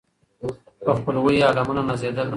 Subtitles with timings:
[0.85, 2.29] په خپلوي یې عالمونه نازېدله